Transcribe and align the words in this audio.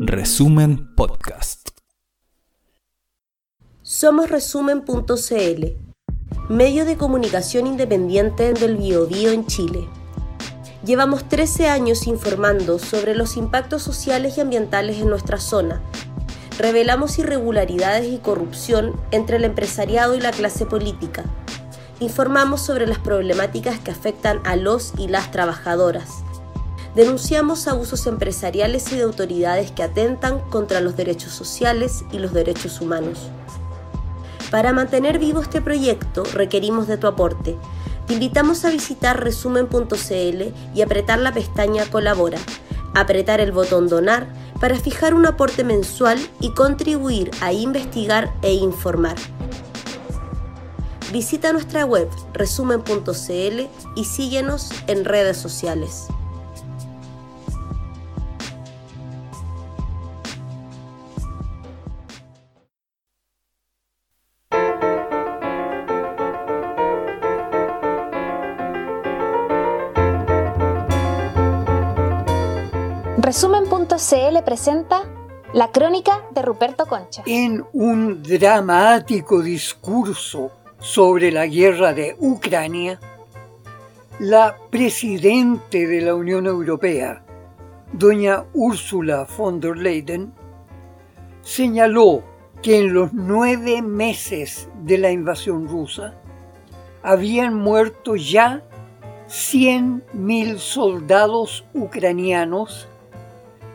Resumen 0.00 0.92
Podcast. 0.96 1.68
Somos 3.82 4.28
resumen.cl, 4.28 5.64
medio 6.48 6.84
de 6.84 6.96
comunicación 6.96 7.68
independiente 7.68 8.54
del 8.54 8.76
Biobío 8.76 9.30
en 9.30 9.46
Chile. 9.46 9.88
Llevamos 10.84 11.28
13 11.28 11.68
años 11.68 12.08
informando 12.08 12.80
sobre 12.80 13.14
los 13.14 13.36
impactos 13.36 13.84
sociales 13.84 14.36
y 14.36 14.40
ambientales 14.40 14.98
en 14.98 15.10
nuestra 15.10 15.38
zona. 15.38 15.80
Revelamos 16.58 17.20
irregularidades 17.20 18.12
y 18.12 18.18
corrupción 18.18 19.00
entre 19.12 19.36
el 19.36 19.44
empresariado 19.44 20.16
y 20.16 20.20
la 20.20 20.32
clase 20.32 20.66
política. 20.66 21.22
Informamos 22.00 22.62
sobre 22.62 22.88
las 22.88 22.98
problemáticas 22.98 23.78
que 23.78 23.92
afectan 23.92 24.40
a 24.44 24.56
los 24.56 24.92
y 24.98 25.06
las 25.06 25.30
trabajadoras 25.30 26.25
denunciamos 26.96 27.68
abusos 27.68 28.06
empresariales 28.06 28.90
y 28.90 28.96
de 28.96 29.02
autoridades 29.02 29.70
que 29.70 29.82
atentan 29.82 30.40
contra 30.48 30.80
los 30.80 30.96
derechos 30.96 31.30
sociales 31.30 32.04
y 32.10 32.18
los 32.18 32.32
derechos 32.32 32.80
humanos. 32.80 33.28
Para 34.50 34.72
mantener 34.72 35.18
vivo 35.18 35.42
este 35.42 35.60
proyecto 35.60 36.24
requerimos 36.32 36.86
de 36.88 36.96
tu 36.96 37.06
aporte. 37.06 37.58
Te 38.06 38.14
invitamos 38.14 38.64
a 38.64 38.70
visitar 38.70 39.22
resumen.cl 39.22 40.42
y 40.74 40.80
apretar 40.80 41.18
la 41.18 41.34
pestaña 41.34 41.84
Colabora, 41.84 42.38
apretar 42.94 43.40
el 43.40 43.52
botón 43.52 43.88
Donar 43.88 44.26
para 44.58 44.76
fijar 44.76 45.12
un 45.12 45.26
aporte 45.26 45.64
mensual 45.64 46.18
y 46.40 46.52
contribuir 46.52 47.30
a 47.42 47.52
investigar 47.52 48.32
e 48.40 48.54
informar. 48.54 49.16
Visita 51.12 51.52
nuestra 51.52 51.84
web 51.84 52.08
resumen.cl 52.32 53.60
y 53.96 54.04
síguenos 54.04 54.70
en 54.86 55.04
redes 55.04 55.36
sociales. 55.36 56.08
Resumen.cl 74.08 74.44
presenta 74.44 75.02
la 75.52 75.72
crónica 75.72 76.22
de 76.30 76.42
Ruperto 76.42 76.86
Concha. 76.86 77.22
En 77.26 77.64
un 77.72 78.22
dramático 78.22 79.42
discurso 79.42 80.52
sobre 80.78 81.32
la 81.32 81.46
guerra 81.46 81.92
de 81.92 82.14
Ucrania, 82.20 83.00
la 84.20 84.56
presidente 84.70 85.86
de 85.86 86.02
la 86.02 86.14
Unión 86.14 86.46
Europea, 86.46 87.24
doña 87.92 88.44
Ursula 88.54 89.26
von 89.36 89.60
der 89.60 89.76
Leyen, 89.76 90.32
señaló 91.42 92.22
que 92.62 92.78
en 92.78 92.94
los 92.94 93.12
nueve 93.12 93.82
meses 93.82 94.68
de 94.84 94.98
la 94.98 95.10
invasión 95.10 95.68
rusa 95.68 96.14
habían 97.02 97.54
muerto 97.54 98.14
ya 98.14 98.62
100.000 99.28 100.58
soldados 100.58 101.64
ucranianos 101.74 102.88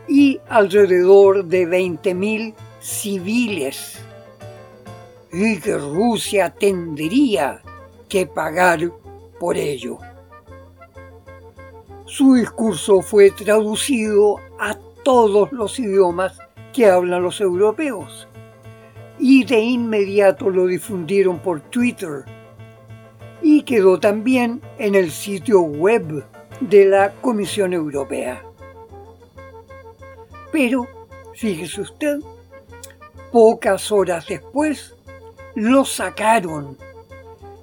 y 0.08 0.40
alrededor 0.48 1.44
de 1.44 1.66
20.000 1.66 2.54
civiles 2.80 3.98
y 5.32 5.58
que 5.60 5.76
Rusia 5.76 6.50
tendría 6.50 7.62
que 8.08 8.26
pagar 8.26 8.92
por 9.40 9.56
ello. 9.56 9.98
Su 12.04 12.34
discurso 12.34 13.00
fue 13.00 13.30
traducido 13.30 14.36
a 14.60 14.76
todos 15.02 15.50
los 15.52 15.78
idiomas 15.78 16.38
que 16.72 16.86
hablan 16.86 17.22
los 17.22 17.40
europeos 17.40 18.28
y 19.18 19.44
de 19.44 19.60
inmediato 19.60 20.50
lo 20.50 20.66
difundieron 20.66 21.38
por 21.38 21.60
Twitter 21.60 22.24
y 23.40 23.62
quedó 23.62 23.98
también 23.98 24.60
en 24.78 24.94
el 24.94 25.10
sitio 25.10 25.62
web 25.62 26.24
de 26.60 26.84
la 26.86 27.12
Comisión 27.20 27.72
Europea. 27.72 28.42
Pero, 30.52 30.86
fíjese 31.34 31.80
usted, 31.80 32.20
pocas 33.32 33.90
horas 33.90 34.26
después 34.28 34.94
lo 35.54 35.84
sacaron 35.84 36.76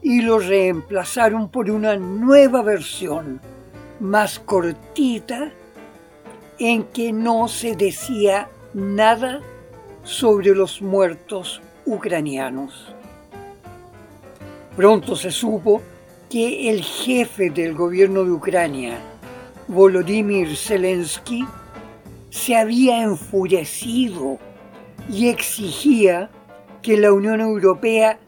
y 0.01 0.21
lo 0.21 0.39
reemplazaron 0.39 1.49
por 1.49 1.69
una 1.69 1.95
nueva 1.95 2.63
versión, 2.63 3.39
más 3.99 4.39
cortita, 4.39 5.51
en 6.57 6.83
que 6.85 7.13
no 7.13 7.47
se 7.47 7.75
decía 7.75 8.49
nada 8.73 9.41
sobre 10.03 10.55
los 10.55 10.81
muertos 10.81 11.61
ucranianos. 11.85 12.93
Pronto 14.75 15.15
se 15.15 15.31
supo 15.31 15.81
que 16.29 16.69
el 16.69 16.83
jefe 16.83 17.49
del 17.49 17.73
gobierno 17.73 18.23
de 18.23 18.31
Ucrania, 18.31 18.97
Volodymyr 19.67 20.55
Zelensky, 20.55 21.45
se 22.29 22.55
había 22.55 23.01
enfurecido 23.01 24.39
y 25.09 25.29
exigía 25.29 26.29
que 26.81 26.97
la 26.97 27.11
Unión 27.11 27.41
Europea 27.41 28.19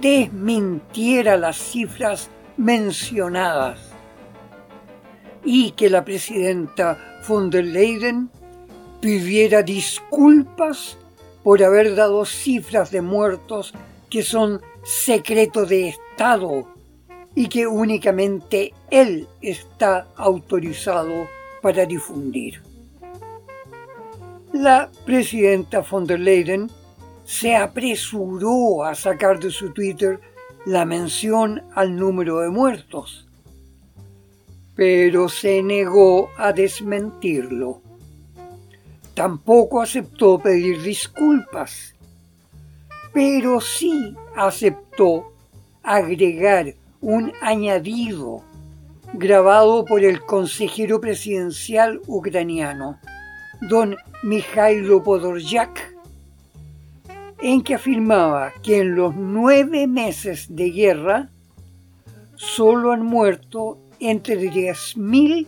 desmintiera 0.00 1.36
las 1.36 1.56
cifras 1.56 2.30
mencionadas 2.56 3.80
y 5.44 5.72
que 5.72 5.90
la 5.90 6.04
presidenta 6.04 7.20
von 7.26 7.50
der 7.50 7.64
Leyen 7.64 8.30
pidiera 9.00 9.62
disculpas 9.62 10.98
por 11.42 11.62
haber 11.62 11.94
dado 11.94 12.24
cifras 12.24 12.90
de 12.90 13.00
muertos 13.00 13.72
que 14.10 14.22
son 14.22 14.60
secreto 14.84 15.66
de 15.66 15.88
Estado 15.88 16.68
y 17.34 17.48
que 17.48 17.66
únicamente 17.66 18.72
él 18.90 19.28
está 19.40 20.08
autorizado 20.16 21.28
para 21.62 21.86
difundir 21.86 22.67
la 24.52 24.90
presidenta 25.04 25.82
von 25.82 26.06
der 26.06 26.18
Leyen 26.18 26.70
se 27.24 27.54
apresuró 27.54 28.84
a 28.84 28.94
sacar 28.94 29.38
de 29.38 29.50
su 29.50 29.72
Twitter 29.72 30.20
la 30.64 30.84
mención 30.84 31.62
al 31.74 31.94
número 31.94 32.40
de 32.40 32.48
muertos, 32.48 33.26
pero 34.74 35.28
se 35.28 35.62
negó 35.62 36.30
a 36.38 36.52
desmentirlo. 36.52 37.82
Tampoco 39.14 39.82
aceptó 39.82 40.38
pedir 40.38 40.80
disculpas, 40.82 41.94
pero 43.12 43.60
sí 43.60 44.14
aceptó 44.34 45.32
agregar 45.82 46.74
un 47.00 47.32
añadido 47.40 48.42
grabado 49.12 49.84
por 49.84 50.04
el 50.04 50.20
consejero 50.20 51.00
presidencial 51.00 52.00
ucraniano 52.06 52.98
don 53.60 53.96
Mikhailo 54.22 55.02
Podoryak, 55.02 55.94
en 57.40 57.62
que 57.62 57.74
afirmaba 57.74 58.52
que 58.62 58.80
en 58.80 58.94
los 58.94 59.14
nueve 59.14 59.86
meses 59.86 60.46
de 60.50 60.70
guerra 60.70 61.30
solo 62.34 62.92
han 62.92 63.04
muerto 63.04 63.78
entre 64.00 64.36
10.000 64.36 65.46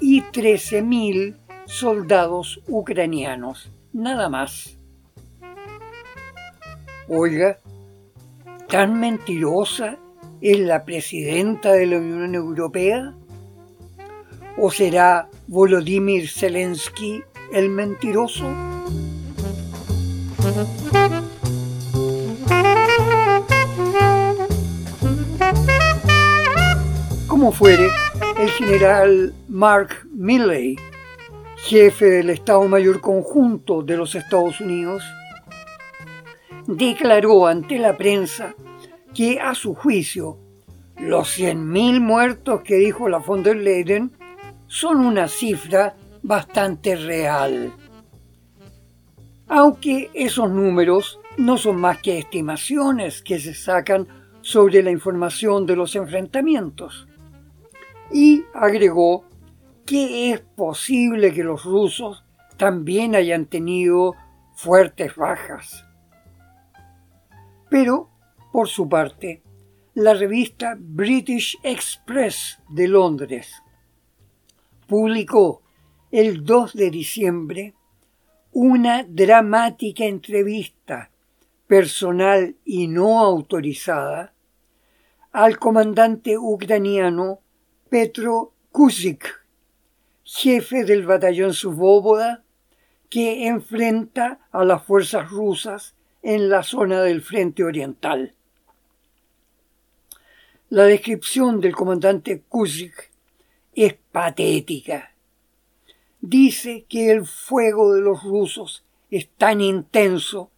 y 0.00 0.22
13.000 0.22 1.36
soldados 1.66 2.60
ucranianos, 2.66 3.70
nada 3.92 4.28
más. 4.28 4.76
Oiga, 7.08 7.58
¿tan 8.68 8.98
mentirosa 8.98 9.98
es 10.40 10.58
la 10.60 10.84
presidenta 10.84 11.72
de 11.72 11.86
la 11.86 11.98
Unión 11.98 12.34
Europea? 12.34 13.14
¿O 14.58 14.70
será 14.70 15.28
Volodymyr 15.46 16.28
Zelensky 16.28 17.22
el 17.52 17.68
mentiroso. 17.68 18.46
Como 27.26 27.52
fuere, 27.52 27.90
el 28.38 28.50
general 28.50 29.34
Mark 29.48 30.06
Milley, 30.12 30.76
jefe 31.56 32.06
del 32.06 32.30
Estado 32.30 32.66
Mayor 32.68 33.00
Conjunto 33.00 33.82
de 33.82 33.96
los 33.96 34.14
Estados 34.14 34.60
Unidos, 34.60 35.02
declaró 36.66 37.46
ante 37.46 37.78
la 37.78 37.96
prensa 37.96 38.54
que 39.14 39.40
a 39.40 39.54
su 39.54 39.74
juicio 39.74 40.38
los 40.96 41.38
100.000 41.38 42.00
muertos 42.00 42.62
que 42.62 42.76
dijo 42.76 43.08
la 43.08 43.18
von 43.18 43.42
der 43.42 43.56
Leyen 43.56 44.12
son 44.66 45.04
una 45.04 45.28
cifra 45.28 45.96
bastante 46.22 46.96
real. 46.96 47.72
Aunque 49.48 50.10
esos 50.14 50.50
números 50.50 51.20
no 51.36 51.58
son 51.58 51.76
más 51.76 51.98
que 51.98 52.18
estimaciones 52.18 53.22
que 53.22 53.38
se 53.38 53.54
sacan 53.54 54.06
sobre 54.40 54.82
la 54.82 54.90
información 54.90 55.66
de 55.66 55.76
los 55.76 55.94
enfrentamientos. 55.96 57.06
Y 58.12 58.44
agregó 58.54 59.24
que 59.86 60.32
es 60.32 60.40
posible 60.40 61.32
que 61.32 61.44
los 61.44 61.64
rusos 61.64 62.24
también 62.56 63.14
hayan 63.14 63.46
tenido 63.46 64.14
fuertes 64.54 65.16
bajas. 65.16 65.84
Pero, 67.68 68.10
por 68.52 68.68
su 68.68 68.88
parte, 68.88 69.42
la 69.94 70.14
revista 70.14 70.76
British 70.78 71.58
Express 71.62 72.60
de 72.68 72.88
Londres 72.88 73.62
publicó 74.86 75.61
el 76.12 76.44
2 76.44 76.74
de 76.74 76.90
diciembre 76.90 77.74
una 78.52 79.02
dramática 79.02 80.04
entrevista 80.04 81.10
personal 81.66 82.54
y 82.66 82.86
no 82.86 83.20
autorizada 83.20 84.34
al 85.32 85.58
comandante 85.58 86.36
ucraniano 86.36 87.40
Petro 87.88 88.52
Kuzik, 88.72 89.26
jefe 90.22 90.84
del 90.84 91.06
batallón 91.06 91.54
Subóboda 91.54 92.44
que 93.08 93.46
enfrenta 93.46 94.40
a 94.50 94.64
las 94.64 94.82
fuerzas 94.82 95.30
rusas 95.30 95.94
en 96.22 96.50
la 96.50 96.62
zona 96.62 97.00
del 97.00 97.22
frente 97.22 97.64
oriental. 97.64 98.34
La 100.68 100.84
descripción 100.84 101.62
del 101.62 101.74
comandante 101.74 102.42
Kuzik 102.50 103.10
es 103.74 103.94
patética. 104.12 105.11
Dice 106.22 106.86
que 106.88 107.10
el 107.10 107.26
fuego 107.26 107.92
de 107.92 108.00
los 108.00 108.22
rusos 108.22 108.84
es 109.10 109.28
tan 109.36 109.60
intenso 109.60 110.50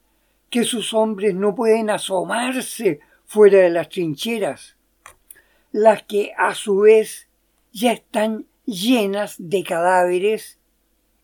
que 0.50 0.62
sus 0.62 0.92
hombres 0.92 1.34
no 1.34 1.54
pueden 1.54 1.88
asomarse 1.88 3.00
fuera 3.24 3.60
de 3.60 3.70
las 3.70 3.88
trincheras, 3.88 4.76
las 5.72 6.02
que 6.02 6.34
a 6.36 6.54
su 6.54 6.80
vez 6.80 7.28
ya 7.72 7.92
están 7.92 8.44
llenas 8.66 9.36
de 9.38 9.64
cadáveres 9.64 10.58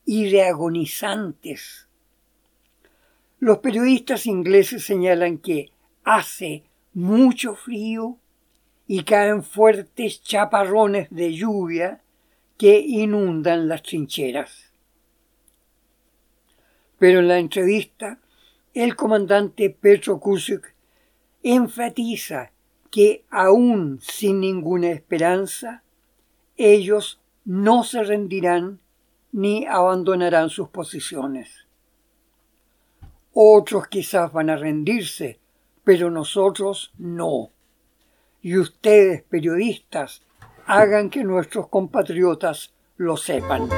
y 0.07 0.31
de 0.31 0.45
agonizantes. 0.45 1.87
Los 3.41 3.59
periodistas 3.59 4.25
ingleses 4.25 4.87
señalan 4.87 5.37
que 5.37 5.71
hace 6.03 6.65
mucho 6.95 7.55
frío 7.55 8.17
y 8.87 9.05
caen 9.05 9.43
fuertes 9.43 10.23
chaparrones 10.23 11.09
de 11.11 11.35
lluvia 11.35 12.01
que 12.61 12.79
inundan 12.79 13.69
las 13.69 13.83
trincheras. 13.83 14.71
Pero 16.99 17.21
en 17.21 17.29
la 17.29 17.39
entrevista 17.39 18.19
el 18.75 18.97
comandante 18.97 19.71
Petro 19.71 20.21
Kusuk 20.21 20.67
enfatiza 21.43 22.53
que 22.91 23.25
aún 23.31 23.99
sin 24.03 24.41
ninguna 24.41 24.91
esperanza, 24.91 25.83
ellos 26.59 27.19
no 27.47 27.83
se 27.83 28.03
rendirán 28.03 28.79
ni 29.33 29.65
abandonarán 29.65 30.51
sus 30.51 30.69
posiciones. 30.69 31.67
Otros 33.33 33.89
quizás 33.89 34.35
van 34.35 34.51
a 34.51 34.57
rendirse, 34.57 35.41
pero 35.83 36.11
nosotros 36.11 36.93
no. 36.99 37.53
Y 38.43 38.59
ustedes, 38.59 39.23
periodistas, 39.23 40.23
hagan 40.71 41.11
que 41.11 41.25
nuestros 41.25 41.67
compatriotas 41.67 42.73
lo 42.97 43.17
sepan. 43.17 43.69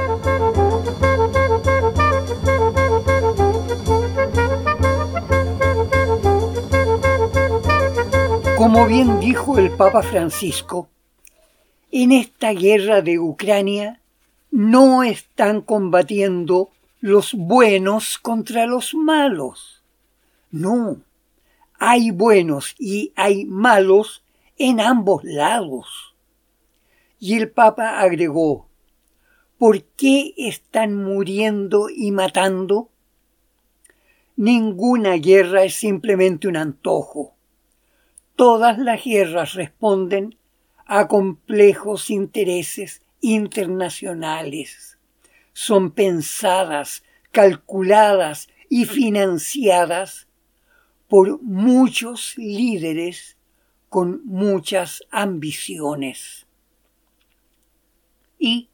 Como 8.59 8.87
bien 8.87 9.21
dijo 9.21 9.59
el 9.59 9.71
Papa 9.71 10.03
Francisco, 10.03 10.91
en 11.91 12.13
esta 12.13 12.53
guerra 12.53 13.01
de 13.01 13.19
Ucrania 13.19 14.03
no 14.51 15.03
están 15.03 15.63
combatiendo 15.63 16.69
los 17.01 17.33
buenos 17.33 18.19
contra 18.19 18.67
los 18.67 18.95
malos. 18.95 19.83
No, 20.51 20.99
hay 21.79 22.11
buenos 22.11 22.75
y 22.79 23.15
hay 23.17 23.47
malos 23.47 24.23
en 24.59 24.79
ambos 24.79 25.25
lados. 25.25 26.12
Y 27.25 27.37
el 27.37 27.53
Papa 27.53 28.01
agregó, 28.01 28.69
¿por 29.57 29.85
qué 29.85 30.35
están 30.37 30.97
muriendo 30.97 31.87
y 31.89 32.11
matando? 32.11 32.91
Ninguna 34.35 35.13
guerra 35.19 35.63
es 35.63 35.75
simplemente 35.75 36.49
un 36.49 36.57
antojo 36.57 37.37
Todas 38.35 38.77
las 38.77 39.05
guerras 39.05 39.55
responden 39.55 40.37
a 40.85 41.07
complejos 41.07 42.11
intereses 42.11 43.03
internacionales. 43.21 44.99
Son 45.53 45.93
pensadas, 45.93 47.05
calculadas 47.31 48.49
y 48.69 48.87
financiadas 48.87 50.27
por 51.07 51.41
muchos 51.41 52.37
líderes 52.37 53.37
con 53.89 54.27
muchas 54.27 55.05
ambiciones. 55.13 56.49
Y, 58.45 58.71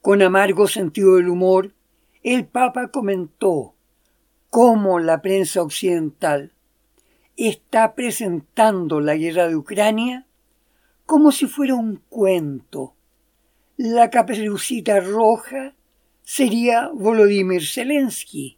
con 0.00 0.22
amargo 0.22 0.68
sentido 0.68 1.16
del 1.16 1.28
humor, 1.28 1.74
el 2.22 2.46
Papa 2.46 2.92
comentó 2.92 3.74
cómo 4.48 5.00
la 5.00 5.20
prensa 5.22 5.60
occidental 5.60 6.52
está 7.36 7.96
presentando 7.96 9.00
la 9.00 9.16
guerra 9.16 9.48
de 9.48 9.56
Ucrania 9.56 10.24
como 11.04 11.32
si 11.32 11.46
fuera 11.46 11.74
un 11.74 12.00
cuento. 12.08 12.94
La 13.76 14.08
caperucita 14.08 15.00
roja 15.00 15.74
sería 16.22 16.88
Volodymyr 16.94 17.66
Zelensky 17.66 18.56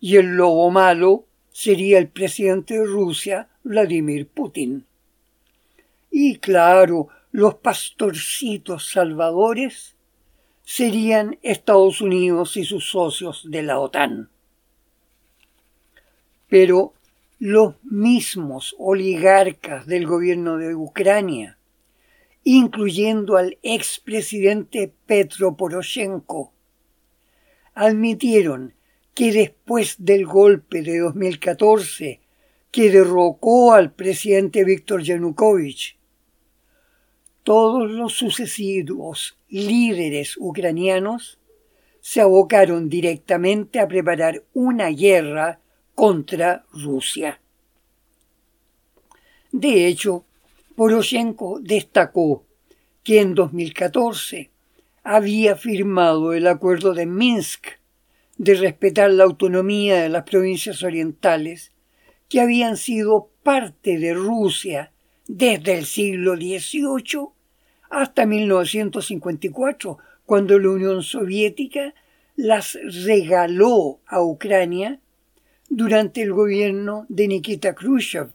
y 0.00 0.16
el 0.16 0.34
lobo 0.34 0.72
malo 0.72 1.26
sería 1.52 1.98
el 1.98 2.08
presidente 2.08 2.74
de 2.74 2.84
Rusia, 2.84 3.48
Vladimir 3.62 4.26
Putin. 4.26 4.86
Y 6.10 6.38
claro, 6.38 7.10
los 7.30 7.56
pastorcitos 7.56 8.90
salvadores 8.90 9.96
serían 10.62 11.38
Estados 11.42 12.00
Unidos 12.00 12.56
y 12.56 12.64
sus 12.64 12.90
socios 12.90 13.50
de 13.50 13.62
la 13.62 13.78
OTAN. 13.78 14.30
Pero 16.48 16.94
los 17.38 17.74
mismos 17.84 18.74
oligarcas 18.78 19.86
del 19.86 20.06
gobierno 20.06 20.56
de 20.56 20.74
Ucrania, 20.74 21.58
incluyendo 22.44 23.36
al 23.36 23.58
expresidente 23.62 24.92
Petro 25.06 25.56
Poroshenko, 25.56 26.52
admitieron 27.74 28.74
que 29.14 29.32
después 29.32 29.96
del 29.98 30.26
golpe 30.26 30.82
de 30.82 30.98
2014 30.98 32.20
que 32.70 32.90
derrocó 32.90 33.72
al 33.72 33.92
presidente 33.92 34.64
Víctor 34.64 35.02
Yanukovych, 35.02 35.97
todos 37.48 37.90
los 37.90 38.12
sucesivos 38.12 39.38
líderes 39.48 40.36
ucranianos 40.36 41.38
se 42.02 42.20
abocaron 42.20 42.90
directamente 42.90 43.80
a 43.80 43.88
preparar 43.88 44.44
una 44.52 44.90
guerra 44.90 45.58
contra 45.94 46.66
Rusia. 46.74 47.40
De 49.50 49.86
hecho, 49.86 50.26
Poroshenko 50.76 51.58
destacó 51.62 52.44
que 53.02 53.22
en 53.22 53.34
2014 53.34 54.50
había 55.02 55.56
firmado 55.56 56.34
el 56.34 56.48
acuerdo 56.48 56.92
de 56.92 57.06
Minsk 57.06 57.66
de 58.36 58.56
respetar 58.56 59.10
la 59.10 59.24
autonomía 59.24 60.02
de 60.02 60.10
las 60.10 60.24
provincias 60.24 60.82
orientales 60.82 61.72
que 62.28 62.42
habían 62.42 62.76
sido 62.76 63.30
parte 63.42 63.98
de 63.98 64.12
Rusia 64.12 64.92
desde 65.26 65.78
el 65.78 65.86
siglo 65.86 66.36
XVIII 66.36 67.37
hasta 67.90 68.26
1954, 68.26 69.98
cuando 70.26 70.58
la 70.58 70.70
Unión 70.70 71.02
Soviética 71.02 71.94
las 72.36 72.78
regaló 73.04 74.00
a 74.06 74.22
Ucrania 74.22 75.00
durante 75.68 76.22
el 76.22 76.32
gobierno 76.32 77.06
de 77.08 77.28
Nikita 77.28 77.74
Khrushchev, 77.74 78.32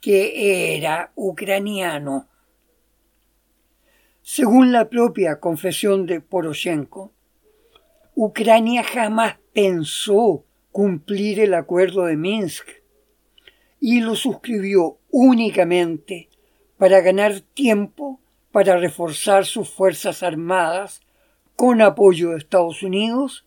que 0.00 0.76
era 0.76 1.12
ucraniano. 1.14 2.28
Según 4.22 4.72
la 4.72 4.88
propia 4.88 5.40
confesión 5.40 6.06
de 6.06 6.20
Poroshenko, 6.20 7.12
Ucrania 8.14 8.82
jamás 8.82 9.36
pensó 9.52 10.44
cumplir 10.70 11.40
el 11.40 11.54
acuerdo 11.54 12.04
de 12.04 12.16
Minsk 12.16 12.66
y 13.80 14.00
lo 14.00 14.14
suscribió 14.14 14.98
únicamente 15.10 16.28
para 16.78 17.00
ganar 17.00 17.40
tiempo 17.40 18.20
para 18.54 18.76
reforzar 18.76 19.44
sus 19.46 19.68
fuerzas 19.68 20.22
armadas 20.22 21.00
con 21.56 21.82
apoyo 21.82 22.30
de 22.30 22.36
Estados 22.36 22.84
Unidos 22.84 23.44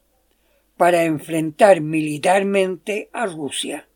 para 0.76 1.06
enfrentar 1.06 1.80
militarmente 1.80 3.10
a 3.14 3.26
Rusia. 3.26 3.88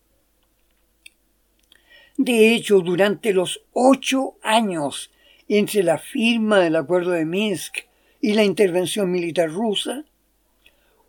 De 2.16 2.54
hecho, 2.54 2.80
durante 2.80 3.34
los 3.34 3.62
ocho 3.74 4.38
años 4.42 5.10
entre 5.48 5.82
la 5.82 5.98
firma 5.98 6.60
del 6.60 6.76
Acuerdo 6.76 7.10
de 7.10 7.26
Minsk 7.26 7.80
y 8.22 8.32
la 8.32 8.44
intervención 8.44 9.10
militar 9.10 9.50
rusa, 9.50 10.06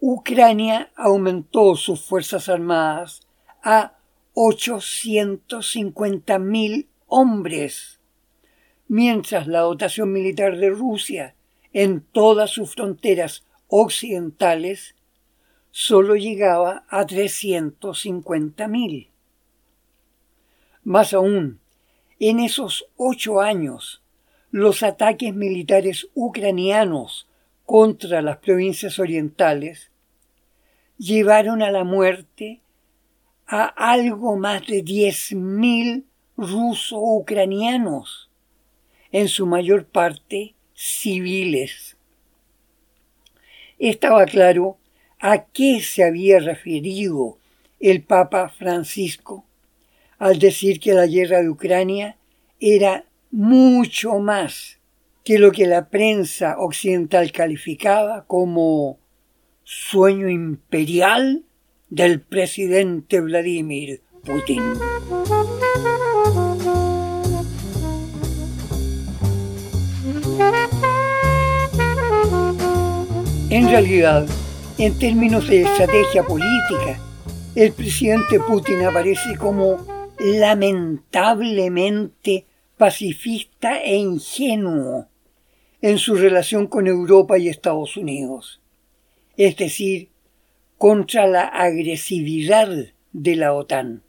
Ucrania 0.01 0.91
aumentó 0.97 1.77
sus 1.77 2.03
fuerzas 2.03 2.49
armadas 2.49 3.21
a 3.63 3.93
850.000 4.33 6.87
hombres, 7.07 8.01
mientras 8.87 9.47
la 9.47 9.61
dotación 9.61 10.11
militar 10.11 10.57
de 10.57 10.69
Rusia 10.69 11.35
en 11.73 12.01
todas 12.01 12.51
sus 12.51 12.73
fronteras 12.73 13.45
occidentales 13.67 14.95
solo 15.71 16.15
llegaba 16.15 16.85
a 16.87 17.05
350.000. 17.05 19.09
Más 20.83 21.13
aún, 21.13 21.59
en 22.19 22.39
esos 22.39 22.85
ocho 22.95 23.41
años, 23.41 24.01
los 24.51 24.83
ataques 24.83 25.33
militares 25.33 26.07
ucranianos 26.13 27.27
contra 27.65 28.21
las 28.21 28.37
provincias 28.37 28.99
orientales 28.99 29.89
llevaron 30.97 31.63
a 31.63 31.71
la 31.71 31.83
muerte 31.83 32.61
a 33.47 33.65
algo 33.65 34.37
más 34.37 34.67
de 34.67 34.83
10.000 34.83 36.03
ruso-ucranianos, 36.37 38.22
en 39.13 39.29
su 39.29 39.45
mayor 39.45 39.85
parte 39.85 40.55
civiles. 40.73 41.95
Estaba 43.79 44.25
claro 44.25 44.77
a 45.19 45.45
qué 45.45 45.79
se 45.81 46.03
había 46.03 46.39
referido 46.39 47.37
el 47.79 48.03
Papa 48.03 48.49
Francisco 48.49 49.45
al 50.17 50.39
decir 50.39 50.79
que 50.79 50.93
la 50.93 51.07
guerra 51.07 51.41
de 51.41 51.49
Ucrania 51.49 52.17
era 52.59 53.05
mucho 53.31 54.19
más 54.19 54.79
que 55.23 55.37
lo 55.39 55.51
que 55.51 55.67
la 55.67 55.89
prensa 55.89 56.57
occidental 56.59 57.31
calificaba 57.31 58.25
como 58.25 58.99
sueño 59.63 60.27
imperial 60.29 61.43
del 61.89 62.19
presidente 62.19 63.21
Vladimir 63.21 64.01
Putin. 64.23 64.61
En 73.55 73.69
realidad, 73.69 74.25
en 74.79 74.97
términos 74.97 75.47
de 75.47 75.61
estrategia 75.61 76.23
política, 76.23 76.99
el 77.53 77.71
presidente 77.71 78.39
Putin 78.39 78.81
aparece 78.81 79.37
como 79.37 79.85
lamentablemente 80.17 82.47
pacifista 82.77 83.79
e 83.79 83.97
ingenuo 83.97 85.07
en 85.83 85.99
su 85.99 86.15
relación 86.15 86.65
con 86.65 86.87
Europa 86.87 87.37
y 87.37 87.47
Estados 87.47 87.95
Unidos, 87.95 88.59
es 89.37 89.55
decir, 89.55 90.09
contra 90.79 91.27
la 91.27 91.43
agresividad 91.43 92.69
de 93.11 93.35
la 93.35 93.53
OTAN. 93.53 94.01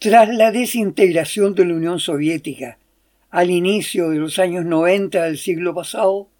Tras 0.00 0.28
la 0.28 0.50
desintegración 0.50 1.54
de 1.54 1.66
la 1.66 1.74
Unión 1.74 2.00
Soviética 2.00 2.80
al 3.30 3.48
inicio 3.48 4.10
de 4.10 4.16
los 4.16 4.40
años 4.40 4.64
90 4.64 5.22
del 5.22 5.38
siglo 5.38 5.72
pasado, 5.72 6.30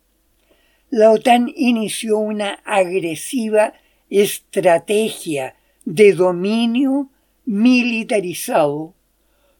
la 0.90 1.12
OTAN 1.12 1.52
inició 1.54 2.18
una 2.18 2.60
agresiva 2.64 3.74
estrategia 4.10 5.54
de 5.84 6.12
dominio 6.14 7.08
militarizado 7.44 8.92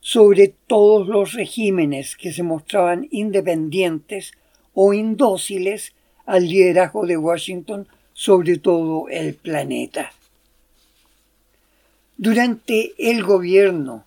sobre 0.01 0.53
todos 0.67 1.07
los 1.07 1.33
regímenes 1.33 2.17
que 2.17 2.33
se 2.33 2.43
mostraban 2.43 3.07
independientes 3.11 4.33
o 4.73 4.93
indóciles 4.93 5.93
al 6.25 6.49
liderazgo 6.49 7.05
de 7.05 7.15
Washington 7.15 7.87
sobre 8.13 8.57
todo 8.57 9.07
el 9.07 9.33
planeta. 9.35 10.11
Durante 12.17 12.91
el 12.97 13.23
gobierno 13.23 14.05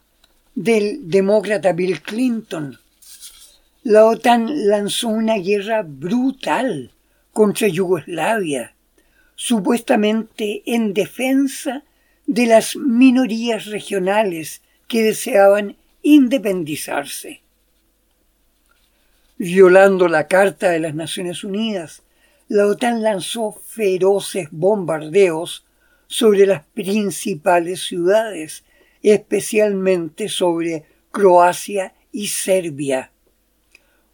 del 0.55 1.09
demócrata 1.09 1.73
Bill 1.73 2.03
Clinton, 2.03 2.79
la 3.83 4.05
OTAN 4.05 4.69
lanzó 4.69 5.09
una 5.09 5.37
guerra 5.37 5.83
brutal 5.87 6.91
contra 7.35 7.69
Yugoslavia, 7.69 8.75
supuestamente 9.35 10.63
en 10.65 10.95
defensa 10.95 11.83
de 12.27 12.47
las 12.47 12.77
minorías 12.77 13.67
regionales 13.67 14.63
que 14.89 15.03
deseaban 15.03 15.77
independizarse. 16.03 17.43
Violando 19.37 20.07
la 20.07 20.29
Carta 20.29 20.71
de 20.71 20.79
las 20.79 20.95
Naciones 20.95 21.43
Unidas, 21.43 22.05
la 22.47 22.67
OTAN 22.67 23.03
lanzó 23.03 23.53
feroces 23.53 24.49
bombardeos 24.53 25.67
sobre 26.07 26.47
las 26.47 26.65
principales 26.67 27.83
ciudades, 27.83 28.63
especialmente 29.03 30.29
sobre 30.29 30.85
Croacia 31.11 31.95
y 32.13 32.29
Serbia, 32.29 33.11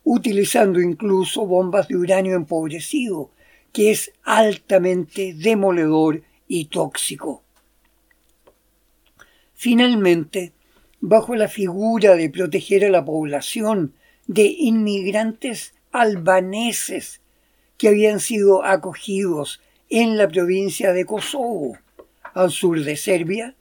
utilizando 0.05 0.81
incluso 0.81 1.47
bombas 1.47 1.89
de 1.89 1.97
uranio 1.97 2.37
empobrecido, 2.37 3.31
que 3.73 3.91
es 3.91 4.13
altamente 4.25 5.35
demoledor 5.35 6.23
y 6.49 6.67
tóxico. 6.67 7.43
Finalmente, 9.55 10.53
bajo 11.01 11.35
la 11.35 11.49
figura 11.49 12.15
de 12.15 12.31
proteger 12.31 12.85
a 12.85 12.91
la 12.91 13.05
población 13.05 13.95
de 14.27 14.47
inmigrantes 14.47 15.75
albaneses 15.93 17.21
que 17.77 17.89
habían 17.89 18.21
sido 18.21 18.65
acogidos 18.65 19.61
en 19.89 20.17
la 20.17 20.29
provincia 20.29 20.93
de 20.93 21.05
Kosovo, 21.05 21.77
al 22.35 22.51
sur 22.51 22.83
de 22.83 22.97
Serbia, 22.97 23.55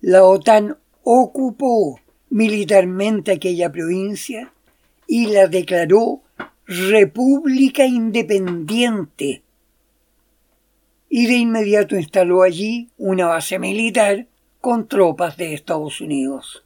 la 0.00 0.24
OTAN 0.24 0.76
ocupó 1.04 2.00
militarmente 2.28 3.32
aquella 3.32 3.70
provincia 3.70 4.52
y 5.06 5.26
la 5.26 5.46
declaró 5.46 6.22
república 6.66 7.84
independiente 7.84 9.42
y 11.14 11.26
de 11.26 11.34
inmediato 11.34 11.94
instaló 11.94 12.42
allí 12.42 12.88
una 12.96 13.26
base 13.26 13.58
militar 13.58 14.28
con 14.62 14.88
tropas 14.88 15.36
de 15.36 15.52
Estados 15.52 16.00
Unidos. 16.00 16.64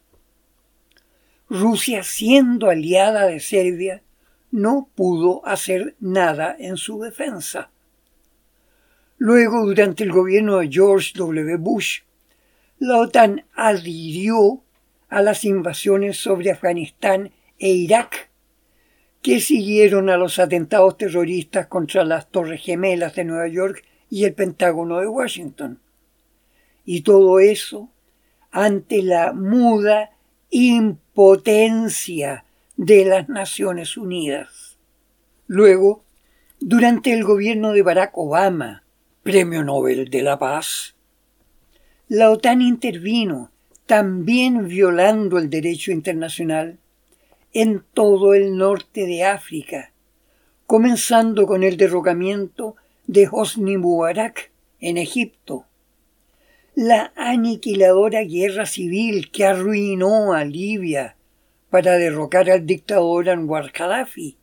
Rusia, 1.50 2.04
siendo 2.04 2.70
aliada 2.70 3.26
de 3.26 3.40
Serbia, 3.40 4.04
no 4.52 4.88
pudo 4.94 5.44
hacer 5.44 5.96
nada 5.98 6.54
en 6.60 6.76
su 6.76 7.00
defensa. 7.00 7.70
Luego, 9.18 9.66
durante 9.66 10.04
el 10.04 10.12
gobierno 10.12 10.58
de 10.58 10.68
George 10.70 11.10
W. 11.16 11.56
Bush, 11.56 12.02
la 12.78 12.98
OTAN 12.98 13.46
adhirió 13.52 14.62
a 15.08 15.22
las 15.22 15.44
invasiones 15.44 16.18
sobre 16.18 16.52
Afganistán 16.52 17.32
e 17.58 17.70
Irak, 17.70 18.30
que 19.22 19.40
siguieron 19.40 20.08
a 20.10 20.16
los 20.16 20.38
atentados 20.38 20.96
terroristas 20.96 21.66
contra 21.66 22.04
las 22.04 22.30
Torres 22.30 22.62
Gemelas 22.62 23.14
de 23.14 23.24
Nueva 23.24 23.48
York 23.48 23.84
y 24.08 24.24
el 24.24 24.34
Pentágono 24.34 25.00
de 25.00 25.08
Washington. 25.08 25.80
Y 26.84 27.02
todo 27.02 27.40
eso 27.40 27.90
ante 28.52 29.02
la 29.02 29.32
muda 29.32 30.10
impotencia 30.50 32.44
de 32.76 33.04
las 33.04 33.28
Naciones 33.28 33.96
Unidas. 33.96 34.78
Luego, 35.46 36.04
durante 36.60 37.12
el 37.12 37.24
gobierno 37.24 37.72
de 37.72 37.82
Barack 37.82 38.16
Obama, 38.16 38.84
Premio 39.22 39.64
Nobel 39.64 40.08
de 40.08 40.22
la 40.22 40.38
Paz, 40.38 40.94
la 42.08 42.30
OTAN 42.30 42.62
intervino, 42.62 43.50
también 43.86 44.68
violando 44.68 45.38
el 45.38 45.50
derecho 45.50 45.92
internacional, 45.92 46.78
en 47.58 47.82
todo 47.94 48.34
el 48.34 48.58
norte 48.58 49.06
de 49.06 49.24
África, 49.24 49.90
comenzando 50.66 51.46
con 51.46 51.64
el 51.64 51.78
derrocamiento 51.78 52.76
de 53.06 53.30
Hosni 53.32 53.78
Mubarak 53.78 54.50
en 54.78 54.98
Egipto, 54.98 55.64
la 56.74 57.14
aniquiladora 57.16 58.20
guerra 58.24 58.66
civil 58.66 59.30
que 59.30 59.46
arruinó 59.46 60.34
a 60.34 60.44
Libia 60.44 61.16
para 61.70 61.92
derrocar 61.92 62.50
al 62.50 62.66
dictador 62.66 63.30
Anwar 63.30 63.72
Gaddafi, 63.72 64.36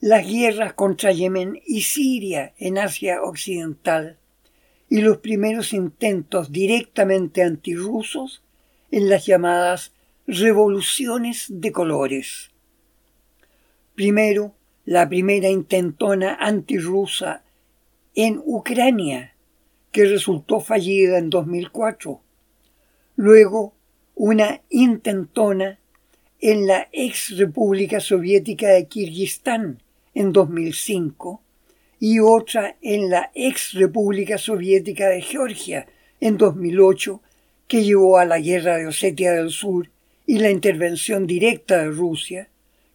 las 0.00 0.26
guerras 0.26 0.72
contra 0.72 1.12
Yemen 1.12 1.62
y 1.64 1.82
Siria 1.82 2.54
en 2.58 2.78
Asia 2.78 3.22
Occidental 3.22 4.18
y 4.88 5.00
los 5.02 5.18
primeros 5.18 5.72
intentos 5.72 6.50
directamente 6.50 7.44
antirrusos 7.44 8.42
en 8.90 9.08
las 9.08 9.26
llamadas 9.26 9.92
revoluciones 10.38 11.46
de 11.48 11.72
colores. 11.72 12.50
Primero, 13.94 14.54
la 14.84 15.08
primera 15.08 15.48
intentona 15.48 16.36
antirrusa 16.40 17.42
en 18.14 18.40
Ucrania 18.44 19.34
que 19.92 20.04
resultó 20.04 20.60
fallida 20.60 21.18
en 21.18 21.30
2004. 21.30 22.20
Luego, 23.16 23.74
una 24.14 24.62
intentona 24.70 25.78
en 26.40 26.66
la 26.66 26.88
ex 26.92 27.36
República 27.36 28.00
Soviética 28.00 28.68
de 28.68 28.86
Kirguistán 28.86 29.82
en 30.14 30.32
2005 30.32 31.42
y 31.98 32.20
otra 32.20 32.76
en 32.80 33.10
la 33.10 33.30
ex 33.34 33.74
República 33.74 34.38
Soviética 34.38 35.08
de 35.08 35.20
Georgia 35.20 35.86
en 36.20 36.38
2008, 36.38 37.20
que 37.66 37.84
llevó 37.84 38.18
a 38.18 38.24
la 38.24 38.38
guerra 38.38 38.76
de 38.76 38.86
Osetia 38.86 39.32
del 39.32 39.50
Sur 39.50 39.90
y 40.30 40.38
la 40.38 40.48
intervención 40.48 41.26
directa 41.26 41.78
de 41.78 41.90
Rusia, 41.90 42.48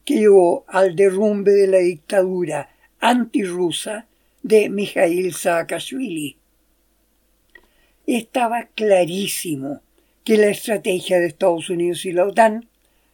que 0.06 0.16
llevó 0.16 0.64
al 0.70 0.96
derrumbe 0.96 1.52
de 1.52 1.68
la 1.68 1.80
dictadura 1.80 2.70
antirrusa 3.02 4.08
de 4.42 4.70
Mikhail 4.70 5.34
Saakashvili. 5.34 6.38
Estaba 8.08 8.70
clarísimo 8.74 9.82
que 10.24 10.38
la 10.38 10.48
estrategia 10.48 11.20
de 11.20 11.26
Estados 11.26 11.70
Unidos 11.70 12.06
y 12.06 12.14
la 12.14 12.26
OTAN 12.26 12.70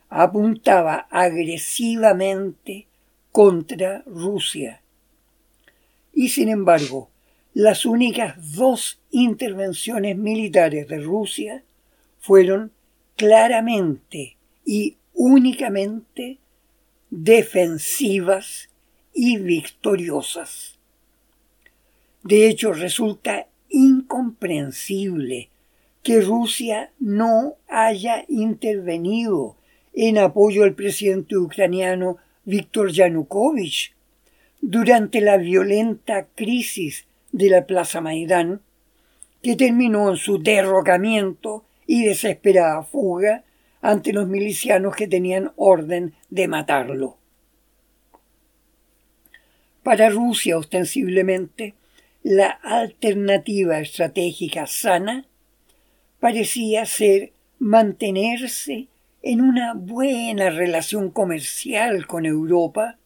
apuntaba 0.10 1.08
agresivamente 1.10 2.86
contra 3.32 4.04
Rusia. 4.06 4.84
Y 6.14 6.30
sin 6.30 6.50
embargo, 6.50 7.10
las 7.56 7.88
únicas 7.88 8.36
dos 8.56 9.00
intervenciones 9.10 10.16
militares 10.16 10.88
de 10.88 11.00
Rusia 11.00 11.64
fueron 12.20 12.72
claramente 13.16 14.38
y 14.66 14.98
únicamente 15.14 16.40
defensivas 17.10 18.70
y 19.14 19.38
victoriosas. 19.38 20.80
De 22.24 22.48
hecho, 22.48 22.74
resulta 22.74 23.48
incomprensible 23.70 25.50
que 26.04 26.22
Rusia 26.22 26.92
no 27.00 27.56
haya 27.68 28.26
intervenido 28.28 29.56
en 29.94 30.18
apoyo 30.18 30.64
al 30.64 30.74
presidente 30.74 31.38
ucraniano 31.38 32.18
Víctor 32.46 32.92
Yanukovych 32.92 33.94
durante 34.62 35.22
la 35.22 35.38
violenta 35.38 36.28
crisis 36.36 37.06
de 37.32 37.50
la 37.50 37.66
Plaza 37.66 38.02
Maidán, 38.02 38.62
que 39.42 39.56
terminó 39.56 40.10
en 40.10 40.18
su 40.18 40.38
derrocamiento 40.38 41.66
y 41.86 42.06
desesperada 42.06 42.84
fuga 42.84 43.44
ante 43.82 44.14
los 44.14 44.28
milicianos 44.28 44.96
que 44.96 45.08
tenían 45.08 45.52
orden 45.56 46.14
de 46.30 46.48
matarlo. 46.48 47.18
Para 49.84 50.10
Rusia, 50.10 50.58
ostensiblemente, 50.58 51.74
la 52.24 52.50
alternativa 52.50 53.80
estratégica 53.80 54.68
sana 54.68 55.26
parecía 56.20 56.86
ser 56.86 57.34
mantenerse 57.58 58.88
en 59.24 59.42
una 59.42 59.74
buena 59.74 60.50
relación 60.52 61.10
comercial 61.10 62.06
con 62.06 62.26
Europa 62.26 62.98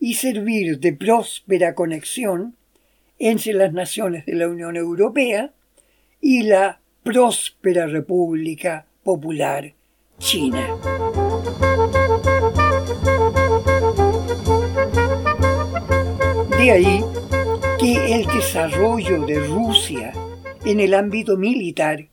y 0.00 0.14
servir 0.14 0.80
de 0.80 0.92
próspera 0.92 1.74
conexión 1.74 2.56
entre 3.18 3.52
las 3.52 3.72
naciones 3.72 4.26
de 4.26 4.34
la 4.34 4.48
Unión 4.48 4.76
Europea 4.76 5.52
y 6.20 6.42
la 6.42 6.79
próspera 7.02 7.86
República 7.86 8.86
Popular 9.02 9.72
China. 10.18 10.76
De 16.58 16.70
ahí 16.70 17.04
que 17.78 18.14
el 18.14 18.26
desarrollo 18.26 19.24
de 19.24 19.40
Rusia 19.40 20.12
en 20.64 20.80
el 20.80 20.92
ámbito 20.92 21.36
militar 21.38 22.08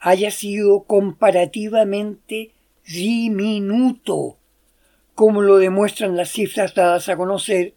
haya 0.00 0.30
sido 0.30 0.82
comparativamente 0.82 2.52
diminuto, 2.84 4.38
como 5.14 5.42
lo 5.42 5.58
demuestran 5.58 6.16
las 6.16 6.30
cifras 6.30 6.74
dadas 6.74 7.08
a 7.08 7.16
conocer 7.16 7.74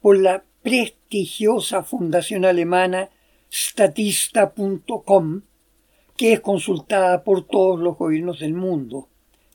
por 0.00 0.16
la 0.18 0.44
prestigiosa 0.62 1.82
fundación 1.82 2.44
alemana 2.44 3.10
statista.com, 3.52 5.42
que 6.16 6.32
es 6.32 6.40
consultada 6.40 7.22
por 7.22 7.46
todos 7.46 7.80
los 7.80 7.96
gobiernos 7.96 8.40
del 8.40 8.54
mundo, 8.54 9.08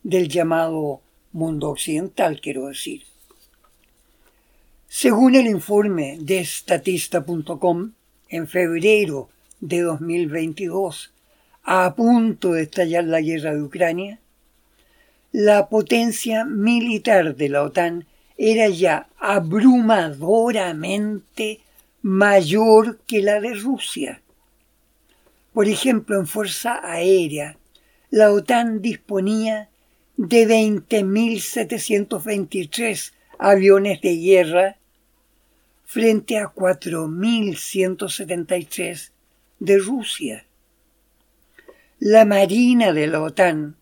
del 0.04 0.28
llamado 0.28 1.02
mundo 1.32 1.70
occidental, 1.70 2.42
quiero 2.42 2.68
decir. 2.68 3.04
Según 4.88 5.36
el 5.36 5.48
informe 5.48 6.18
de 6.20 6.44
statista.com, 6.44 7.92
en 8.30 8.48
febrero 8.48 9.30
de 9.60 9.82
2022, 9.82 11.14
a 11.64 11.96
punto 11.96 12.54
de 12.54 12.64
estallar 12.64 13.04
la 13.06 13.22
guerra 13.22 13.54
de 13.54 13.62
Ucrania, 13.62 14.20
la 15.32 15.70
potencia 15.70 16.44
militar 16.44 17.36
de 17.36 17.50
la 17.50 17.62
OTAN 17.64 18.06
era 18.38 18.68
ya 18.68 19.08
abrumadoramente 19.18 21.62
mayor 22.02 23.00
que 23.08 23.22
la 23.22 23.40
de 23.40 23.54
Rusia. 23.54 24.22
Por 25.54 25.68
ejemplo, 25.68 26.18
en 26.18 26.26
fuerza 26.28 26.80
aérea, 26.84 27.58
la 28.10 28.32
OTAN 28.32 28.82
disponía 28.82 29.70
de 30.18 30.48
20.723 30.48 33.14
aviones 33.38 34.02
de 34.02 34.18
guerra 34.18 34.78
frente 35.84 36.38
a 36.38 36.46
4.173 36.46 39.12
de 39.60 39.78
Rusia. 39.78 40.48
La 42.00 42.26
Marina 42.26 42.94
de 42.94 43.08
la 43.08 43.22
OTAN 43.22 43.76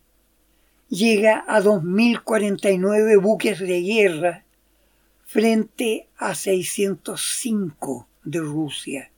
llega 0.88 1.44
a 1.46 1.60
2.049 1.60 3.20
buques 3.20 3.60
de 3.60 3.82
guerra 3.82 4.44
frente 5.24 6.08
a 6.16 6.34
605 6.34 8.08
de 8.24 8.40
Rusia. 8.40 9.12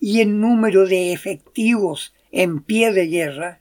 Y 0.00 0.22
en 0.22 0.40
número 0.40 0.86
de 0.86 1.12
efectivos 1.12 2.14
en 2.32 2.62
pie 2.62 2.92
de 2.92 3.06
guerra, 3.06 3.60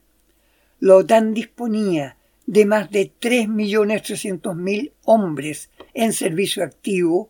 la 0.80 0.96
OTAN 0.96 1.34
disponía 1.34 2.18
de 2.46 2.66
más 2.66 2.90
de 2.90 3.12
3.300.000 3.20 4.94
hombres 5.04 5.70
en 5.94 6.14
servicio 6.14 6.64
activo 6.64 7.30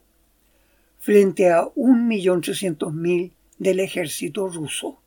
frente 0.99 1.51
a 1.51 1.63
1.300.000 1.63 3.31
del 3.57 3.79
ejército 3.79 4.47
ruso. 4.47 5.01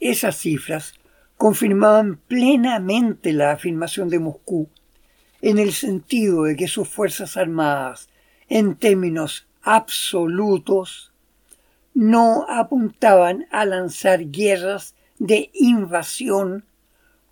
Esas 0.00 0.36
cifras 0.38 0.94
confirmaban 1.36 2.16
plenamente 2.16 3.32
la 3.32 3.52
afirmación 3.52 4.08
de 4.08 4.18
Moscú 4.18 4.68
en 5.42 5.58
el 5.58 5.72
sentido 5.72 6.44
de 6.44 6.56
que 6.56 6.68
sus 6.68 6.88
Fuerzas 6.88 7.36
Armadas, 7.36 8.08
en 8.48 8.76
términos 8.76 9.46
absolutos, 9.62 11.09
no 11.94 12.46
apuntaban 12.48 13.46
a 13.50 13.64
lanzar 13.64 14.30
guerras 14.30 14.94
de 15.18 15.50
invasión 15.54 16.64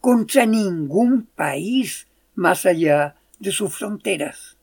contra 0.00 0.46
ningún 0.46 1.24
país 1.24 2.06
más 2.34 2.66
allá 2.66 3.16
de 3.38 3.52
sus 3.52 3.76
fronteras. 3.76 4.56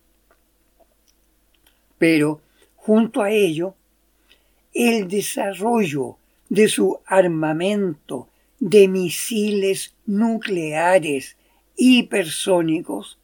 Pero, 1.98 2.42
junto 2.76 3.22
a 3.22 3.32
ello, 3.32 3.76
el 4.74 5.08
desarrollo 5.08 6.18
de 6.50 6.68
su 6.68 7.00
armamento 7.06 8.28
de 8.60 8.88
misiles 8.88 9.94
nucleares 10.06 11.38
hipersónicos 11.76 13.18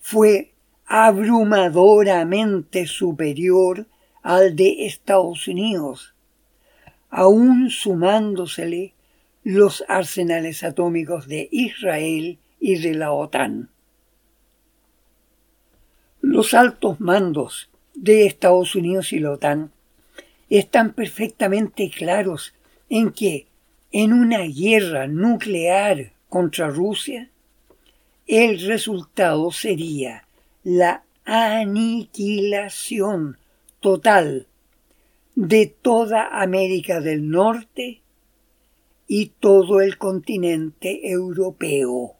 fue 0.00 0.52
abrumadoramente 0.86 2.86
superior 2.86 3.86
al 4.28 4.54
de 4.56 4.84
Estados 4.84 5.48
Unidos, 5.48 6.12
aún 7.08 7.70
sumándosele 7.70 8.92
los 9.42 9.82
arsenales 9.88 10.62
atómicos 10.62 11.28
de 11.28 11.48
Israel 11.50 12.36
y 12.60 12.76
de 12.76 12.92
la 12.92 13.12
OTAN. 13.12 13.70
Los 16.20 16.52
altos 16.52 17.00
mandos 17.00 17.70
de 17.94 18.26
Estados 18.26 18.74
Unidos 18.74 19.14
y 19.14 19.20
la 19.20 19.30
OTAN 19.30 19.72
están 20.50 20.92
perfectamente 20.92 21.88
claros 21.88 22.52
en 22.90 23.12
que 23.12 23.46
en 23.92 24.12
una 24.12 24.40
guerra 24.40 25.06
nuclear 25.06 26.12
contra 26.28 26.68
Rusia, 26.68 27.30
el 28.26 28.60
resultado 28.60 29.50
sería 29.52 30.26
la 30.64 31.02
aniquilación 31.24 33.37
total 33.80 34.46
de 35.34 35.66
toda 35.66 36.40
América 36.42 37.00
del 37.00 37.28
Norte 37.30 38.02
y 39.06 39.26
todo 39.40 39.80
el 39.80 39.98
continente 39.98 41.10
europeo. 41.10 42.16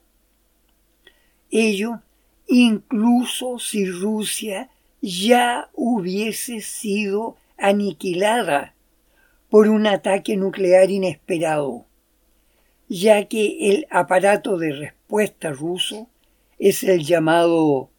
Ello 1.50 2.00
incluso 2.48 3.58
si 3.58 3.84
Rusia 3.86 4.70
ya 5.00 5.68
hubiese 5.74 6.60
sido 6.60 7.36
aniquilada 7.58 8.74
por 9.50 9.68
un 9.68 9.86
ataque 9.86 10.36
nuclear 10.36 10.90
inesperado, 10.90 11.86
ya 12.88 13.26
que 13.26 13.70
el 13.70 13.86
aparato 13.90 14.56
de 14.58 14.72
respuesta 14.72 15.50
ruso 15.50 16.08
es 16.58 16.82
el 16.82 17.04
llamado 17.04 17.90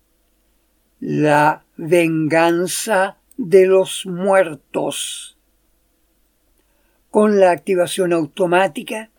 la 1.00 1.64
venganza 1.78 3.19
de 3.42 3.68
los 3.68 4.06
muertos, 4.06 5.38
con 7.10 7.40
la 7.40 7.52
activación 7.52 8.12
automática 8.12 9.12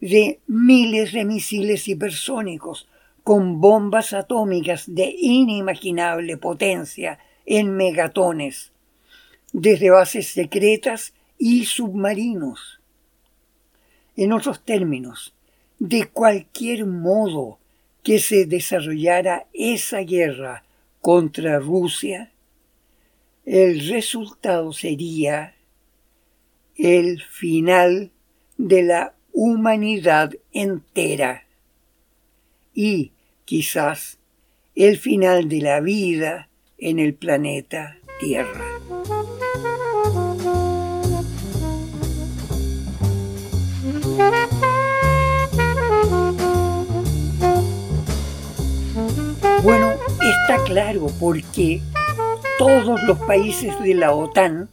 de 0.00 0.40
miles 0.46 1.12
de 1.12 1.26
misiles 1.26 1.86
hipersónicos 1.86 2.88
con 3.22 3.60
bombas 3.60 4.14
atómicas 4.14 4.84
de 4.86 5.14
inimaginable 5.18 6.38
potencia 6.38 7.18
en 7.44 7.76
megatones, 7.76 8.72
desde 9.52 9.90
bases 9.90 10.28
secretas 10.28 11.12
y 11.36 11.66
submarinos. 11.66 12.80
En 14.16 14.32
otros 14.32 14.64
términos, 14.64 15.34
de 15.78 16.08
cualquier 16.08 16.86
modo 16.86 17.58
que 18.02 18.20
se 18.20 18.46
desarrollara 18.46 19.48
esa 19.52 19.98
guerra 19.98 20.64
contra 21.02 21.58
Rusia, 21.58 22.32
el 23.46 23.88
resultado 23.88 24.72
sería 24.72 25.54
el 26.74 27.22
final 27.22 28.10
de 28.58 28.82
la 28.82 29.14
humanidad 29.32 30.32
entera 30.52 31.46
y 32.74 33.12
quizás 33.44 34.18
el 34.74 34.98
final 34.98 35.48
de 35.48 35.60
la 35.60 35.80
vida 35.80 36.48
en 36.76 36.98
el 36.98 37.14
planeta 37.14 37.98
Tierra. 38.18 38.64
Bueno, 49.62 49.92
está 50.20 50.62
claro 50.64 51.06
porque 51.20 51.80
todos 52.58 53.02
los 53.02 53.18
países 53.18 53.78
de 53.82 53.94
la 53.94 54.12
OTAN 54.12 54.70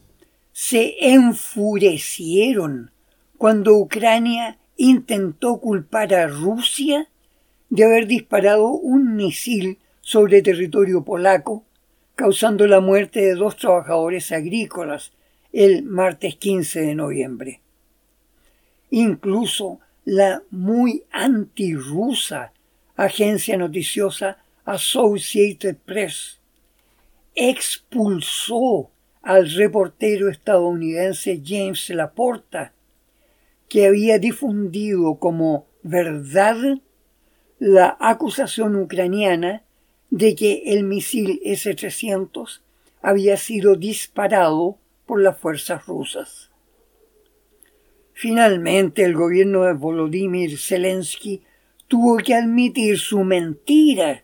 se 0.54 0.96
enfurecieron 1.00 2.92
cuando 3.38 3.76
Ucrania 3.76 4.58
intentó 4.78 5.58
culpar 5.60 6.14
a 6.14 6.28
Rusia 6.28 7.10
de 7.70 7.84
haber 7.84 8.08
disparado 8.08 8.68
un 8.68 9.16
misil 9.16 9.80
sobre 10.02 10.42
territorio 10.42 11.04
polaco, 11.04 11.66
causando 12.16 12.68
la 12.68 12.80
muerte 12.80 13.22
de 13.22 13.36
dos 13.36 13.58
trabajadores 13.58 14.32
agrícolas 14.32 15.12
el 15.52 15.84
martes 15.84 16.36
15 16.38 16.82
de 16.82 16.96
noviembre. 16.96 17.62
Incluso 18.92 19.80
la 20.06 20.42
muy 20.52 21.04
antirrusa 21.12 22.54
agencia 22.96 23.58
noticiosa 23.58 24.38
Associated 24.66 25.76
Press 25.84 26.40
expulsó 27.36 28.92
al 29.22 29.50
reportero 29.52 30.30
estadounidense 30.30 31.42
James 31.44 31.90
Laporta, 31.90 32.74
que 33.70 33.88
había 33.88 34.20
difundido 34.20 35.16
como 35.16 35.66
verdad 35.82 36.58
la 37.60 37.98
acusación 38.00 38.76
ucraniana 38.76 39.64
de 40.10 40.36
que 40.36 40.64
el 40.68 40.84
misil 40.84 41.40
S-300 41.44 42.62
había 43.02 43.38
sido 43.38 43.76
disparado 43.76 44.78
por 45.06 45.22
las 45.22 45.38
fuerzas 45.38 45.86
rusas. 45.86 46.52
Finalmente, 48.14 49.04
el 49.04 49.14
gobierno 49.14 49.64
de 49.64 49.74
Volodymyr 49.74 50.58
Zelensky 50.58 51.42
tuvo 51.88 52.18
que 52.18 52.36
admitir 52.36 53.00
su 53.00 53.24
mentira 53.24 54.24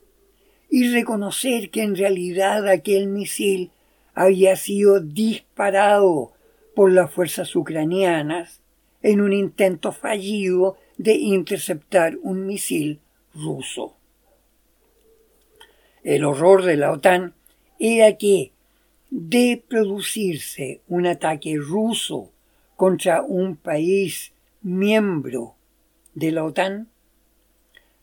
y 0.70 0.90
reconocer 0.90 1.70
que 1.70 1.84
en 1.84 1.96
realidad 1.96 2.68
aquel 2.68 3.08
misil 3.08 3.72
había 4.14 4.56
sido 4.56 5.00
disparado 5.00 6.34
por 6.76 6.92
las 6.92 7.12
fuerzas 7.12 7.56
ucranianas 7.56 8.62
en 9.02 9.22
un 9.22 9.34
intento 9.34 9.92
fallido 9.92 10.78
de 10.98 11.14
interceptar 11.14 12.18
un 12.22 12.46
misil 12.46 13.00
ruso. 13.34 13.96
El 16.04 16.26
horror 16.26 16.64
de 16.64 16.78
la 16.78 16.92
OTAN 16.92 17.34
era 17.80 18.18
que, 18.18 18.52
de 19.10 19.64
producirse 19.68 20.82
un 20.88 21.08
ataque 21.08 21.58
ruso 21.58 22.32
contra 22.76 23.22
un 23.24 23.56
país 23.56 24.34
miembro 24.62 25.56
de 26.14 26.32
la 26.32 26.44
OTAN, 26.44 26.90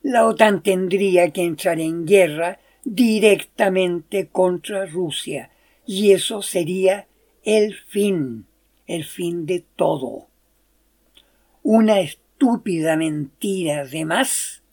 la 0.07 0.25
OTAN 0.25 0.63
tendría 0.63 1.31
que 1.31 1.43
entrar 1.43 1.81
en 1.81 2.05
guerra 2.05 2.61
directamente 2.85 4.29
contra 4.29 4.85
Rusia 4.85 5.51
y 5.85 6.13
eso 6.13 6.41
sería 6.41 7.07
el 7.43 7.75
fin, 7.75 8.45
el 8.85 9.03
fin 9.03 9.45
de 9.45 9.65
todo. 9.75 10.29
Una 11.61 11.99
estúpida 11.99 12.95
mentira 12.95 13.85
de 13.85 14.05
más 14.05 14.63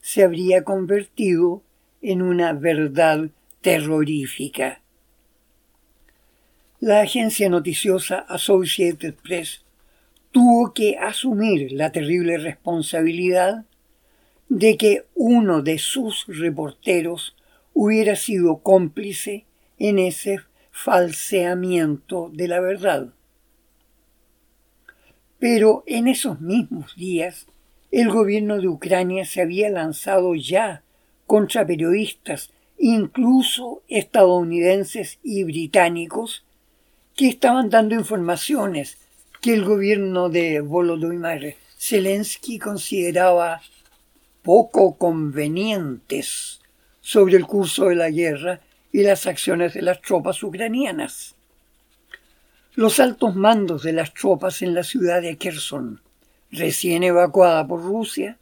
se 0.00 0.24
habría 0.24 0.64
convertido 0.64 1.62
en 2.02 2.20
una 2.20 2.52
verdad 2.52 3.30
terrorífica. 3.60 4.82
La 6.80 7.02
agencia 7.02 7.48
noticiosa 7.48 8.18
Associated 8.28 9.14
Press 9.14 9.62
tuvo 10.32 10.74
que 10.74 10.98
asumir 10.98 11.70
la 11.70 11.92
terrible 11.92 12.36
responsabilidad 12.36 13.64
de 14.50 14.76
que 14.76 15.06
uno 15.14 15.62
de 15.62 15.78
sus 15.78 16.26
reporteros 16.26 17.36
hubiera 17.72 18.16
sido 18.16 18.58
cómplice 18.58 19.46
en 19.78 20.00
ese 20.00 20.40
falseamiento 20.72 22.30
de 22.32 22.48
la 22.48 22.58
verdad. 22.58 23.14
Pero 25.38 25.84
en 25.86 26.08
esos 26.08 26.40
mismos 26.40 26.96
días 26.96 27.46
el 27.92 28.10
gobierno 28.10 28.58
de 28.58 28.66
Ucrania 28.66 29.24
se 29.24 29.40
había 29.40 29.70
lanzado 29.70 30.34
ya 30.34 30.82
contra 31.28 31.64
periodistas, 31.64 32.50
incluso 32.76 33.82
estadounidenses 33.86 35.20
y 35.22 35.44
británicos, 35.44 36.44
que 37.14 37.28
estaban 37.28 37.70
dando 37.70 37.94
informaciones 37.94 38.98
que 39.40 39.54
el 39.54 39.64
gobierno 39.64 40.28
de 40.28 40.60
Volodymyr 40.60 41.54
Zelensky 41.78 42.58
consideraba 42.58 43.62
poco 44.42 44.96
convenientes 44.96 46.60
sobre 47.00 47.36
el 47.36 47.46
curso 47.46 47.86
de 47.86 47.96
la 47.96 48.10
guerra 48.10 48.60
y 48.92 49.02
las 49.02 49.26
acciones 49.26 49.74
de 49.74 49.82
las 49.82 50.00
tropas 50.00 50.42
ucranianas. 50.42 51.34
Los 52.74 53.00
altos 53.00 53.34
mandos 53.34 53.82
de 53.82 53.92
las 53.92 54.14
tropas 54.14 54.62
en 54.62 54.74
la 54.74 54.84
ciudad 54.84 55.22
de 55.22 55.36
Kherson 55.36 56.00
recién 56.50 57.02
evacuada 57.02 57.66
por 57.66 57.82
Rusia, 57.82 58.38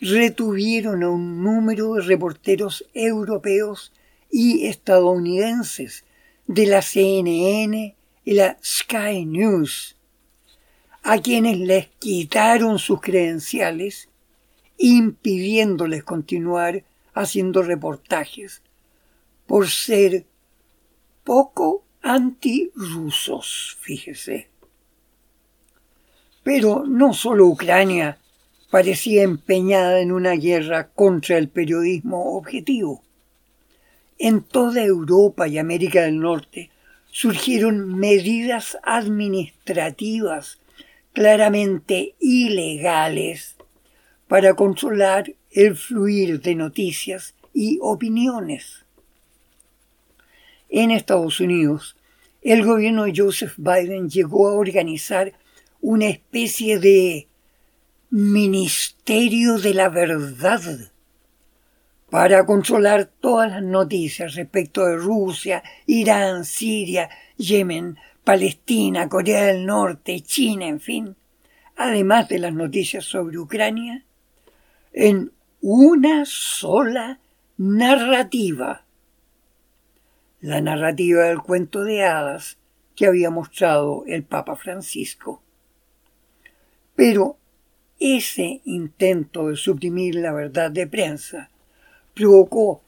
retuvieron 0.00 1.02
a 1.02 1.10
un 1.10 1.42
número 1.42 1.94
de 1.94 2.02
reporteros 2.02 2.84
europeos 2.94 3.92
y 4.30 4.66
estadounidenses 4.66 6.04
de 6.46 6.66
la 6.66 6.82
CNN 6.82 7.94
y 8.24 8.32
la 8.34 8.58
Sky 8.64 9.24
News, 9.24 9.96
a 11.02 11.18
quienes 11.18 11.58
les 11.58 11.88
quitaron 11.98 12.78
sus 12.78 13.00
credenciales, 13.00 14.08
impidiéndoles 14.82 16.02
continuar 16.02 16.82
haciendo 17.14 17.62
reportajes 17.62 18.62
por 19.46 19.68
ser 19.68 20.26
poco 21.22 21.84
antirrusos, 22.02 23.78
fíjese. 23.80 24.48
Pero 26.42 26.84
no 26.84 27.14
solo 27.14 27.46
Ucrania 27.46 28.18
parecía 28.72 29.22
empeñada 29.22 30.00
en 30.00 30.10
una 30.10 30.32
guerra 30.32 30.88
contra 30.88 31.38
el 31.38 31.48
periodismo 31.48 32.36
objetivo. 32.36 33.04
En 34.18 34.42
toda 34.42 34.82
Europa 34.82 35.46
y 35.46 35.58
América 35.58 36.02
del 36.02 36.18
Norte 36.18 36.70
surgieron 37.08 37.94
medidas 37.94 38.76
administrativas 38.82 40.58
claramente 41.12 42.16
ilegales 42.18 43.56
para 44.32 44.54
controlar 44.54 45.34
el 45.50 45.76
fluir 45.76 46.40
de 46.40 46.54
noticias 46.54 47.34
y 47.52 47.78
opiniones. 47.82 48.86
En 50.70 50.90
Estados 50.90 51.38
Unidos, 51.38 51.96
el 52.40 52.64
gobierno 52.64 53.04
de 53.04 53.12
Joseph 53.14 53.52
Biden 53.58 54.08
llegó 54.08 54.48
a 54.48 54.54
organizar 54.54 55.34
una 55.82 56.06
especie 56.06 56.78
de 56.78 57.28
ministerio 58.08 59.58
de 59.58 59.74
la 59.74 59.90
verdad 59.90 60.62
para 62.08 62.46
controlar 62.46 63.10
todas 63.20 63.50
las 63.50 63.62
noticias 63.62 64.34
respecto 64.34 64.86
de 64.86 64.96
Rusia, 64.96 65.62
Irán, 65.84 66.46
Siria, 66.46 67.10
Yemen, 67.36 67.98
Palestina, 68.24 69.10
Corea 69.10 69.48
del 69.48 69.66
Norte, 69.66 70.22
China, 70.22 70.68
en 70.68 70.80
fin, 70.80 71.16
además 71.76 72.30
de 72.30 72.38
las 72.38 72.54
noticias 72.54 73.04
sobre 73.04 73.36
Ucrania, 73.36 74.06
en 74.92 75.32
una 75.60 76.24
sola 76.26 77.20
narrativa. 77.56 78.84
la 80.40 80.60
narrativa 80.60 81.22
del 81.22 81.38
cuento 81.38 81.84
de 81.84 82.02
hadas 82.02 82.58
que 82.96 83.06
había 83.06 83.30
mostrado 83.30 84.02
el 84.08 84.24
Papa 84.24 84.56
Francisco. 84.56 85.40
Pero 86.96 87.36
ese 88.00 88.60
intento 88.64 89.48
de 89.48 89.56
suprimir 89.56 90.16
la 90.16 90.32
verdad 90.32 90.72
de 90.72 90.88
prensa 90.88 91.48
provocó 92.12 92.82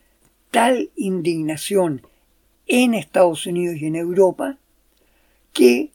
tal 0.50 0.90
indignación 0.96 2.02
en 2.66 2.94
Estados 2.94 3.46
Unidos 3.46 3.76
y 3.76 3.86
en 3.86 3.96
Europa 3.96 4.58
que 5.52 5.92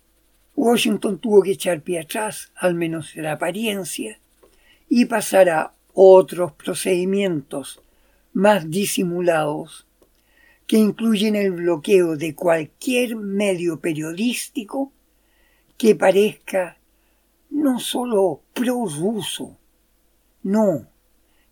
Washington 0.56 1.20
tuvo 1.20 1.42
que 1.42 1.52
echar 1.52 1.82
pie 1.82 2.00
atrás, 2.00 2.52
al 2.56 2.76
menos 2.76 3.16
en 3.16 3.26
apariencia, 3.26 4.20
y 4.88 5.06
pasar 5.06 5.50
a 5.50 5.74
otros 5.94 6.54
procedimientos 6.54 7.82
más 8.34 8.70
disimulados 8.70 9.88
que 10.68 10.78
incluyen 10.78 11.36
el 11.36 11.52
bloqueo 11.52 12.16
de 12.16 12.36
cualquier 12.36 13.16
medio 13.16 13.80
periodístico 13.80 14.92
que 15.78 15.96
parezca 15.96 16.78
no 17.50 17.80
solo 17.80 18.44
prorruso, 18.54 19.58
no, 20.44 20.86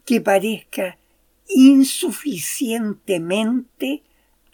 que 0.06 0.22
parezca 0.22 1.00
insuficientemente 1.48 4.04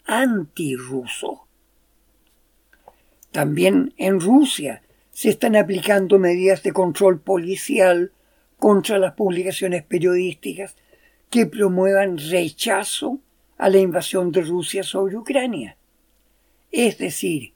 antirruso. 0.06 1.46
También 3.30 3.92
en 3.96 4.20
Rusia 4.20 4.82
se 5.10 5.28
están 5.28 5.56
aplicando 5.56 6.18
medidas 6.18 6.62
de 6.62 6.72
control 6.72 7.20
policial 7.20 8.12
contra 8.58 8.98
las 8.98 9.14
publicaciones 9.14 9.82
periodísticas 9.82 10.76
que 11.30 11.46
promuevan 11.46 12.18
rechazo 12.18 13.20
a 13.58 13.68
la 13.68 13.78
invasión 13.78 14.32
de 14.32 14.42
Rusia 14.42 14.82
sobre 14.82 15.16
Ucrania. 15.16 15.76
Es 16.70 16.98
decir, 16.98 17.52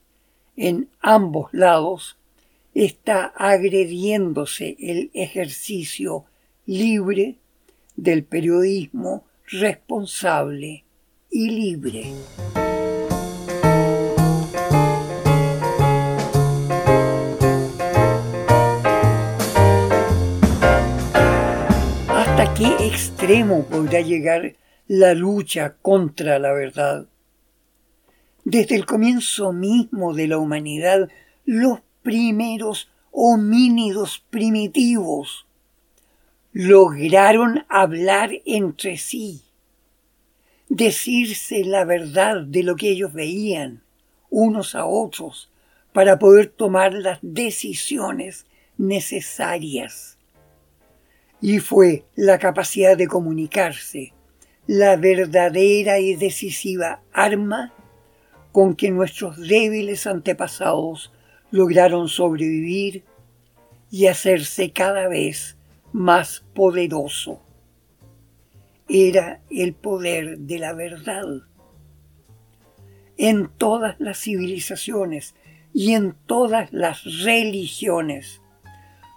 en 0.56 0.88
ambos 1.00 1.52
lados 1.52 2.18
está 2.74 3.26
agrediéndose 3.37 4.76
el 4.78 5.11
ejercicio 5.14 6.24
libre 6.66 7.37
del 7.96 8.24
periodismo 8.24 9.24
responsable 9.46 10.84
y 11.30 11.50
libre. 11.50 12.12
Qué 22.59 22.88
extremo 22.88 23.66
podrá 23.66 24.01
llegar 24.01 24.57
la 24.88 25.14
lucha 25.14 25.77
contra 25.81 26.40
la 26.40 26.53
verdad? 26.53 27.07
Desde 28.44 28.75
el 28.75 28.85
comienzo 28.85 29.53
mismo 29.53 30.12
de 30.12 30.27
la 30.27 30.38
humanidad, 30.38 31.09
los 31.44 31.79
primeros 32.03 32.90
homínidos 33.12 34.25
primitivos 34.31 35.47
lograron 36.53 37.64
hablar 37.68 38.33
entre 38.44 38.97
sí, 38.97 39.42
decirse 40.68 41.64
la 41.64 41.85
verdad 41.85 42.42
de 42.42 42.64
lo 42.64 42.75
que 42.75 42.90
ellos 42.90 43.12
veían 43.12 43.85
unos 44.31 44.75
a 44.75 44.85
otros 44.85 45.49
para 45.92 46.18
poder 46.18 46.49
tomar 46.49 46.92
las 46.92 47.21
decisiones 47.23 48.47
necesarias. 48.77 50.17
Y 51.40 51.61
fue 51.61 52.05
la 52.16 52.38
capacidad 52.38 52.96
de 52.96 53.07
comunicarse 53.07 54.12
la 54.68 54.96
verdadera 54.96 55.98
y 55.98 56.14
decisiva 56.14 57.01
arma 57.11 57.72
con 58.53 58.77
que 58.77 58.90
nuestros 58.90 59.38
débiles 59.38 60.07
antepasados 60.07 61.11
lograron 61.51 62.09
sobrevivir 62.09 63.03
y 63.90 64.09
hacerse 64.09 64.70
cada 64.72 65.09
vez 65.09 65.57
más 65.92 66.44
poderoso. 66.55 67.40
Era 68.90 69.40
el 69.51 69.72
poder 69.72 70.38
de 70.38 70.59
la 70.59 70.74
verdad. 70.74 71.24
En 73.16 73.48
todas 73.48 73.98
las 73.98 74.18
civilizaciones 74.18 75.35
y 75.72 75.94
en 75.94 76.14
todas 76.27 76.70
las 76.74 77.05
religiones, 77.24 78.42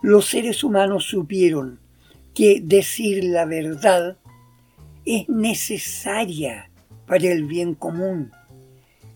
los 0.01 0.27
seres 0.27 0.63
humanos 0.63 1.03
supieron 1.03 1.81
que 2.33 2.61
decir 2.61 3.23
la 3.23 3.45
verdad 3.45 4.17
es 5.05 5.27
necesaria 5.27 6.69
para 7.05 7.27
el 7.27 7.45
bien 7.45 7.75
común 7.75 8.31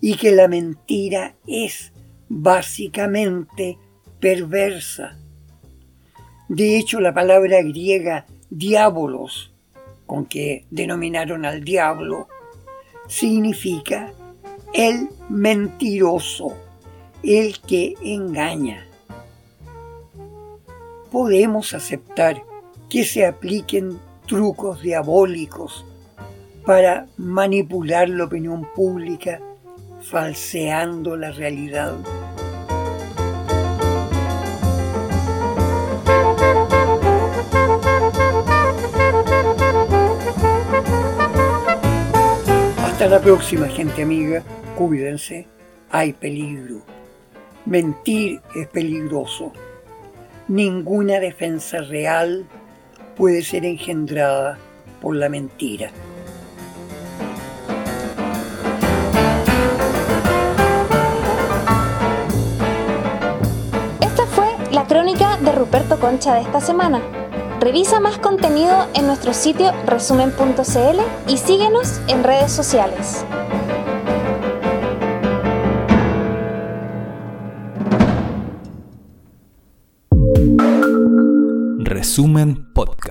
y 0.02 0.18
que 0.18 0.32
la 0.32 0.48
mentira 0.48 1.36
es 1.48 1.94
básicamente 2.28 3.78
perversa. 4.20 5.18
De 6.50 6.78
hecho, 6.78 7.00
la 7.00 7.14
palabra 7.14 7.62
griega 7.62 8.26
diabolos, 8.50 9.54
con 10.06 10.26
que 10.26 10.66
denominaron 10.70 11.46
al 11.46 11.64
diablo, 11.64 12.28
significa 13.08 14.14
el 14.74 15.10
mentiroso, 15.30 16.54
el 17.24 17.60
que 17.62 17.96
engaña. 18.04 18.86
Podemos 21.12 21.74
aceptar 21.74 22.44
que 22.90 23.04
se 23.04 23.26
apliquen 23.26 24.00
trucos 24.28 24.82
diabólicos 24.82 25.86
para 26.66 27.08
manipular 27.18 28.10
la 28.10 28.26
opinión 28.26 28.68
pública 28.74 29.40
falseando 30.02 31.16
la 31.16 31.32
realidad. 31.32 31.96
Hasta 42.84 43.08
la 43.08 43.20
próxima, 43.20 43.68
gente 43.68 44.04
amiga. 44.04 44.44
Cuídense, 44.76 45.48
hay 45.92 46.14
peligro. 46.14 46.82
Mentir 47.66 48.42
es 48.56 48.68
peligroso. 48.68 49.52
Ninguna 50.48 51.20
defensa 51.20 51.82
real 51.82 52.46
puede 53.16 53.44
ser 53.44 53.66
engendrada 53.66 54.58
por 55.02 55.16
la 55.16 55.30
mentira. 55.30 55.92
crónica 64.88 65.38
de 65.38 65.52
Ruperto 65.52 66.00
Concha 66.00 66.36
de 66.36 66.42
esta 66.42 66.60
semana. 66.60 67.02
Revisa 67.60 68.00
más 68.00 68.18
contenido 68.20 68.88
en 68.94 69.08
nuestro 69.08 69.34
sitio 69.34 69.72
resumen.cl 69.86 71.32
y 71.32 71.38
síguenos 71.38 72.02
en 72.08 72.24
redes 72.24 72.52
sociales. 72.52 73.26
Resumen 81.80 82.74
Podcast. 82.74 83.05